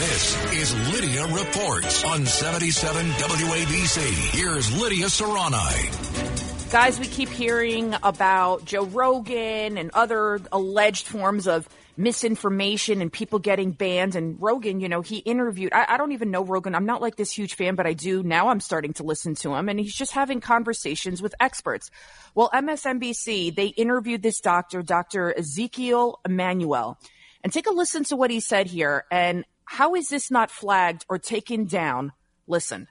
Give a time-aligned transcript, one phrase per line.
[0.00, 4.00] This is Lidia Reports on 77 WABC.
[4.34, 6.72] Here's Lidia Serrani.
[6.72, 11.68] Guys, we keep hearing about Joe Rogan and other alleged forms of
[11.98, 14.16] misinformation and people getting banned.
[14.16, 16.74] And Rogan, you know, he interviewed, I, I, don't even know Rogan.
[16.74, 19.54] I'm not like this huge fan, but I do now I'm starting to listen to
[19.54, 21.90] him and he's just having conversations with experts.
[22.34, 25.38] Well, MSNBC, they interviewed this doctor, Dr.
[25.38, 26.98] Ezekiel Emanuel.
[27.42, 29.04] And take a listen to what he said here.
[29.10, 32.12] And how is this not flagged or taken down?
[32.48, 32.88] Listen.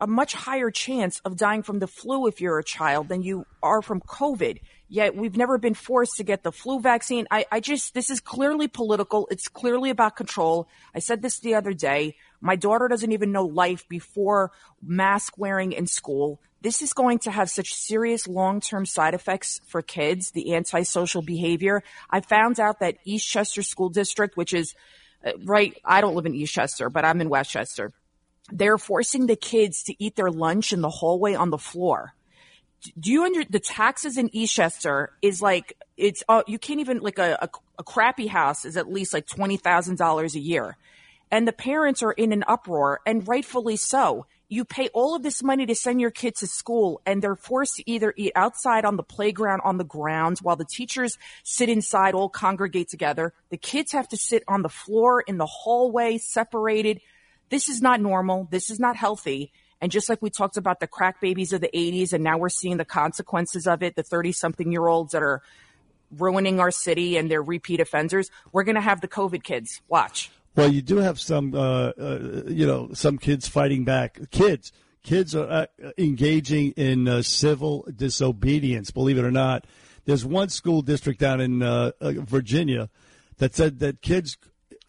[0.00, 3.46] a much higher chance of dying from the flu if you're a child than you
[3.62, 4.60] are from COVID.
[4.88, 7.26] Yet we've never been forced to get the flu vaccine.
[7.30, 9.26] I, I just, this is clearly political.
[9.30, 10.68] It's clearly about control.
[10.94, 12.16] I said this the other day.
[12.40, 14.52] My daughter doesn't even know life before
[14.82, 16.40] mask wearing in school.
[16.60, 21.22] This is going to have such serious long term side effects for kids, the antisocial
[21.22, 21.82] behavior.
[22.10, 24.74] I found out that Eastchester School District, which is
[25.44, 27.92] right, I don't live in Eastchester, but I'm in Westchester.
[28.52, 32.12] They're forcing the kids to eat their lunch in the hallway on the floor.
[32.98, 37.18] Do you under the taxes in Eastchester is like it's uh, you can't even like
[37.18, 37.48] a, a,
[37.78, 40.76] a crappy house is at least like twenty thousand dollars a year,
[41.30, 45.42] and the parents are in an uproar and rightfully so you pay all of this
[45.42, 48.96] money to send your kid to school and they're forced to either eat outside on
[48.96, 53.32] the playground on the grounds while the teachers sit inside all congregate together.
[53.50, 57.00] The kids have to sit on the floor in the hallway separated.
[57.48, 58.48] This is not normal.
[58.50, 59.52] This is not healthy.
[59.80, 62.48] And just like we talked about the crack babies of the 80s and now we're
[62.48, 65.42] seeing the consequences of it the 30 something year olds that are
[66.10, 69.80] ruining our city and they're repeat offenders we're going to have the covid kids.
[69.88, 74.18] Watch well, you do have some, uh, uh, you know, some kids fighting back.
[74.30, 74.72] Kids,
[75.02, 75.66] kids are uh,
[75.98, 78.90] engaging in uh, civil disobedience.
[78.90, 79.66] Believe it or not,
[80.04, 82.88] there's one school district down in uh, uh, Virginia
[83.38, 84.36] that said that kids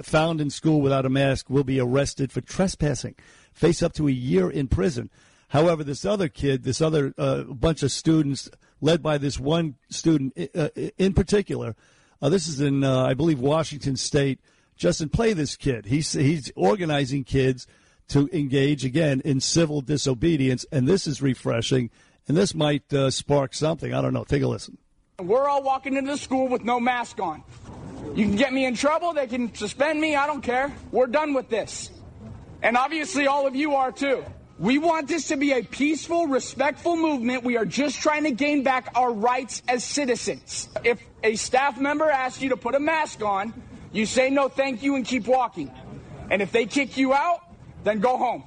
[0.04, 3.16] found in school without a mask will be arrested for trespassing,
[3.52, 5.10] face up to a year in prison.
[5.50, 7.12] However, this other kid, this other
[7.48, 8.50] bunch of students,
[8.82, 11.76] led by this one student in particular,
[12.22, 14.42] this is in, I believe, Washington State
[14.76, 15.86] Justin, play this kid.
[15.86, 17.68] He's he's organizing kids
[18.10, 21.90] to engage again in civil disobedience, and this is refreshing.
[22.28, 23.94] And this might uh, spark something.
[23.94, 24.24] I don't know.
[24.24, 24.80] Take a listen.
[25.20, 27.44] We're all walking into the school with no mask on.
[28.16, 29.14] You can get me in trouble.
[29.14, 30.16] They can suspend me.
[30.16, 30.74] I don't care.
[30.92, 31.92] We're done with this.
[32.64, 34.26] And obviously, all of you are too.
[34.58, 37.44] We want this to be a peaceful, respectful movement.
[37.44, 40.70] We are just trying to gain back our rights as citizens.
[40.84, 43.54] If a staff member asks you to put a mask on,
[43.96, 45.72] you say no thank you and keep walking.
[46.30, 47.42] And if they kick you out,
[47.84, 48.44] then go home.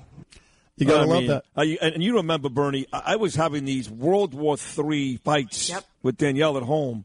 [0.76, 1.94] You gotta I love mean, that.
[1.94, 5.84] And you remember, Bernie, I was having these World War III fights yep.
[6.02, 7.04] with Danielle at home,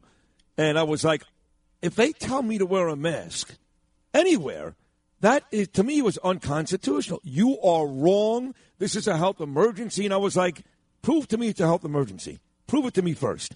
[0.56, 1.24] and I was like,
[1.82, 3.56] if they tell me to wear a mask
[4.14, 4.74] anywhere,
[5.20, 7.20] that is, to me was unconstitutional.
[7.24, 8.54] You are wrong.
[8.78, 10.04] This is a health emergency.
[10.04, 10.62] And I was like,
[11.02, 12.38] prove to me it's a health emergency.
[12.66, 13.54] Prove it to me first.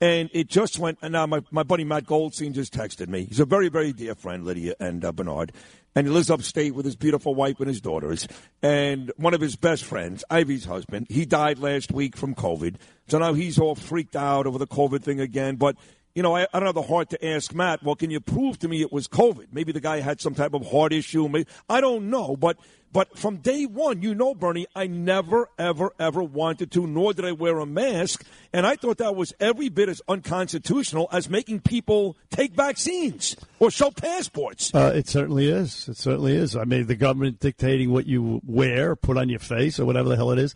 [0.00, 0.98] And it just went.
[1.02, 3.24] And now my, my buddy Matt Goldstein just texted me.
[3.24, 5.52] He's a very, very dear friend, Lidia and uh, Bernard.
[5.96, 8.26] And he lives upstate with his beautiful wife and his daughters.
[8.62, 12.76] And one of his best friends, Ivy's husband, he died last week from COVID.
[13.06, 15.54] So now he's all freaked out over the COVID thing again.
[15.54, 15.76] But
[16.14, 18.58] you know, I, I, don't have the heart to ask Matt, well, can you prove
[18.60, 19.48] to me it was COVID?
[19.52, 21.28] Maybe the guy had some type of heart issue.
[21.28, 22.36] Maybe, I don't know.
[22.36, 22.56] But,
[22.92, 27.24] but from day one, you know, Bernie, I never, ever, ever wanted to, nor did
[27.24, 28.24] I wear a mask.
[28.52, 33.72] And I thought that was every bit as unconstitutional as making people take vaccines or
[33.72, 34.72] show passports.
[34.72, 35.88] Uh, it certainly is.
[35.88, 36.54] It certainly is.
[36.54, 40.16] I mean, the government dictating what you wear, put on your face, or whatever the
[40.16, 40.54] hell it is,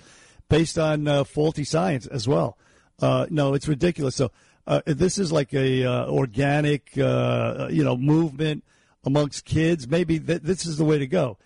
[0.49, 2.56] based on uh, faulty science as well.
[3.00, 4.14] Uh, no, it's ridiculous.
[4.14, 4.31] So,
[4.68, 8.62] uh, this is like a uh, organic, uh, you know, movement
[9.02, 9.88] amongst kids.
[9.88, 11.38] Maybe th- this is the way to go.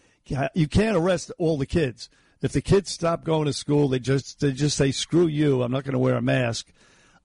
[0.54, 2.10] You can't arrest all the kids.
[2.42, 5.62] If the kids stop going to school, they just they just say, "Screw you!
[5.62, 6.72] I'm not going to wear a mask."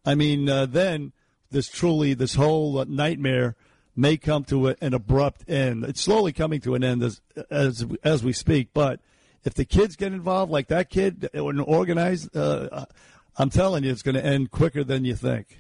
[0.06, 1.14] I mean, uh, then
[1.50, 3.56] this truly this whole nightmare
[3.96, 5.84] may come to an abrupt end.
[5.86, 8.70] It's slowly coming to an end as as as we speak.
[8.72, 9.00] But
[9.44, 12.86] if the kids get involved, like that kid, and organized, uh,
[13.36, 15.58] I'm telling you, it's going to end quicker than you think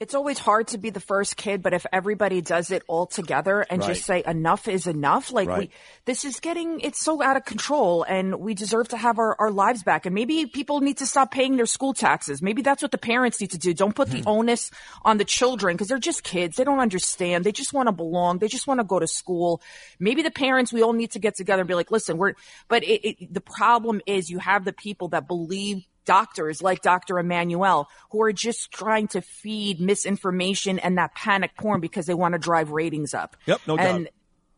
[0.00, 3.60] it's always hard to be the first kid, but if everybody does it all together
[3.60, 3.88] and right.
[3.88, 5.58] just say enough is enough, like right.
[5.58, 5.70] we,
[6.06, 9.50] this is getting, it's so out of control and we deserve to have our, our
[9.50, 10.06] lives back.
[10.06, 12.40] And maybe people need to stop paying their school taxes.
[12.40, 13.74] Maybe that's what the parents need to do.
[13.74, 14.28] Don't put the hmm.
[14.28, 14.70] onus
[15.04, 16.56] on the children because they're just kids.
[16.56, 17.44] They don't understand.
[17.44, 18.38] They just want to belong.
[18.38, 19.60] They just want to go to school.
[19.98, 22.32] Maybe the parents, we all need to get together and be like, listen, we're,
[22.68, 27.18] but it, it, the problem is you have the people that believe doctors like Dr.
[27.18, 32.32] Emanuel who are just trying to feed misinformation and that panic porn because they want
[32.32, 33.36] to drive ratings up.
[33.46, 34.14] Yep, no and doubt.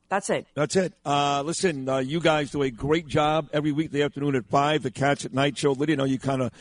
[0.09, 0.47] That's it.
[0.55, 0.93] That's it.
[1.07, 4.83] Uh, listen, uh, you guys do a great job every weekday afternoon at five.
[4.83, 5.73] The Cats at Night show.
[5.73, 6.53] Lidia, you know you kind of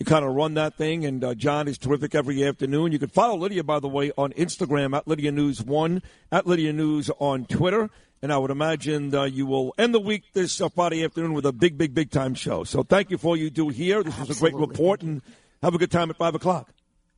[0.00, 2.90] you kind of run that thing, and uh, John is terrific every afternoon.
[2.90, 6.02] You can follow Lidia, by the way, on Instagram at Lidia News One,
[6.32, 7.90] at Lidia News on Twitter
[8.22, 11.46] and I would imagine uh, you will end the week this uh, Friday afternoon with
[11.46, 12.64] a big, big, big time show.
[12.64, 14.02] So thank you for all you do here.
[14.02, 15.22] This was a great report, and
[15.62, 16.70] have a good time at 5 o'clock.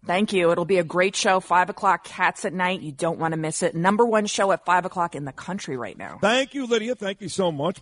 [0.05, 0.51] Thank you.
[0.51, 1.39] It'll be a great show.
[1.39, 2.81] 5 o'clock, Cats at Night.
[2.81, 3.75] You don't want to miss it.
[3.75, 6.19] Number one show at 5 o'clock in the country right now.
[6.21, 6.97] Thank you, Lidia.
[6.97, 7.81] Thank you so much.